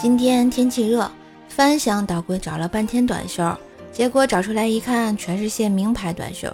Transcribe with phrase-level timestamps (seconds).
[0.00, 1.10] 今天天气热，
[1.46, 3.54] 翻箱倒柜找了半天短袖，
[3.92, 6.50] 结果找出来一看，全是些名牌短袖，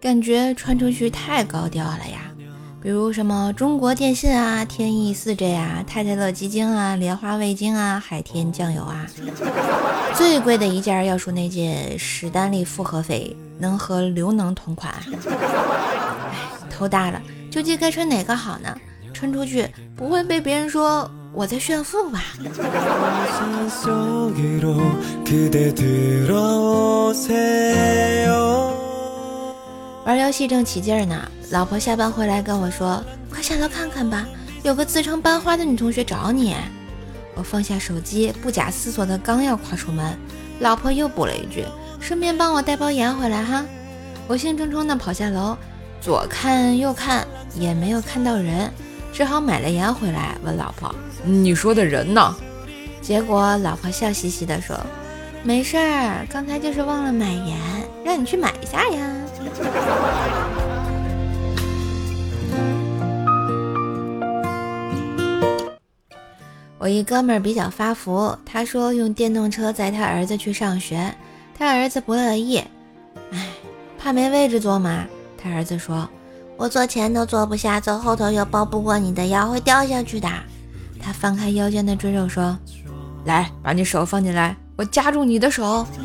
[0.00, 2.32] 感觉穿出去太高调了呀。
[2.80, 9.04] 比如什么中国电信啊、天翼四 G 啊、太太乐鸡精啊、莲花味精啊、海天酱油啊。
[10.14, 14.94] 最贵的一件要数那件史丹利复合肥，能和刘能同款。
[14.94, 16.38] 哎，
[16.70, 17.20] 头大了，
[17.50, 18.74] 究竟该穿哪个好呢？
[19.16, 19.66] 穿出去
[19.96, 22.22] 不会被别人说我在炫富吧？
[30.04, 31.16] 玩游戏正起劲儿呢，
[31.50, 33.02] 老婆下班回来跟我说
[33.32, 34.26] ：“快下楼看看吧，
[34.62, 36.54] 有个自称班花的女同学找你。”
[37.34, 40.14] 我放下手机，不假思索的刚要跨出门，
[40.60, 41.64] 老婆又补了一句
[42.00, 43.64] ：“顺便帮我带包盐回来哈。”
[44.28, 45.56] 我兴冲冲的跑下楼，
[46.02, 47.26] 左看右看
[47.58, 48.70] 也没有看到人，
[49.16, 52.36] 只好买了盐回来，问老婆：“你说的人呢？”
[53.00, 54.78] 结果老婆笑嘻嘻的说。
[55.42, 57.58] 没事儿，刚才就是忘了买盐，
[58.04, 59.16] 让你去买一下呀。
[66.76, 71.10] 我一哥们儿比较发福，他说用电动车载他儿子去上学，
[71.58, 72.58] 他儿子不乐意，
[73.32, 73.48] 哎，
[73.98, 75.06] 怕没位置坐嘛。
[75.42, 76.06] 他儿子说
[76.58, 80.28] ：“我坐前头坐不下，坐后头又抱不过你的腰，会掉下去的。”
[81.00, 82.58] 他翻开腰间的赘肉说
[83.26, 85.86] ：“来，把你手放进来。”我夹住你的手。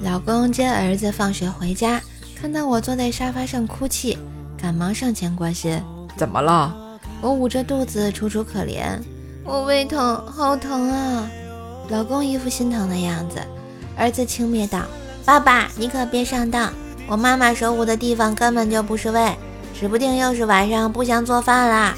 [0.00, 2.00] 老公接儿子放学回家，
[2.40, 4.16] 看到我坐在沙发上哭泣，
[4.56, 5.82] 赶忙上前关心
[6.16, 6.74] ：“怎么了？”
[7.20, 8.98] 我捂着肚子楚楚可怜
[9.44, 11.28] ：“我胃疼，好疼啊！”
[11.88, 13.40] 老公一副心疼的样子。
[13.96, 14.82] 儿子轻蔑道
[15.24, 16.72] ：“爸爸，你可别上当，
[17.06, 19.30] 我妈妈手捂的地方根本就不是胃。”
[19.78, 21.94] 指不定又是晚上不想做饭啦，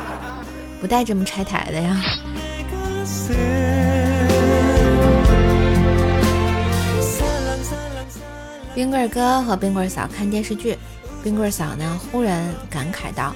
[0.82, 1.96] 不带这么拆台的呀。
[8.74, 10.76] 冰棍哥和冰棍嫂看电视剧，
[11.24, 13.34] 冰棍嫂呢忽然感慨道：“，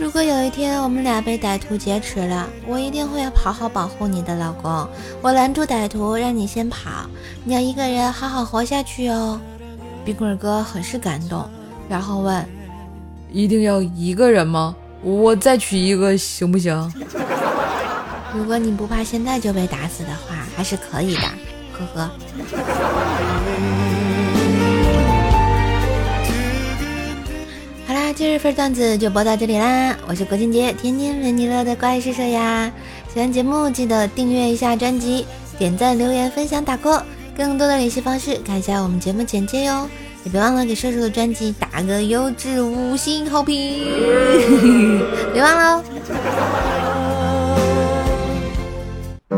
[0.00, 4.88] 如果有一天我们俩被歹徒劫持了，我一定会好好保护你的老公。
[5.20, 6.88] 我拦住歹徒，让你先跑，
[7.44, 9.38] 你要一个人好好活下去哦。”
[10.02, 11.46] 冰棍哥很是感动。
[11.86, 12.48] 然后问
[13.30, 14.74] ：“一定要一个人吗？
[15.02, 16.92] 我再娶一个行不行？”
[18.34, 21.22] 如果你不怕现在就被打死的话，还是可以的。
[21.72, 22.10] 呵呵。
[28.30, 29.96] 好啦，今日份段子就播到这里啦！
[30.06, 32.70] 我是国庆节天天为你乐的怪兽兽呀！
[33.12, 35.26] 喜欢节目记得订阅一下专辑，
[35.58, 37.02] 点赞、留言、分享、打 call。
[37.36, 39.88] 更多的联系方式看一下我们节目简介哟。
[40.22, 43.84] 也别忘了给叔叔的专辑打个优质五星好评，
[45.32, 45.82] 别忘了
[49.28, 49.34] 哦！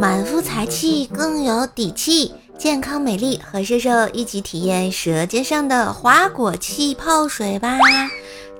[0.00, 7.78] 满腹才气更有底气，健康美丽和瘦瘦一起体验舌尖上的花果气泡水吧！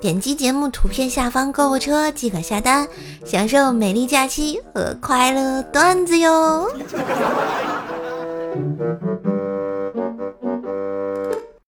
[0.00, 2.88] 点击节目图片下方购物车即可下单，
[3.26, 6.66] 享受美丽假期和快乐段子哟！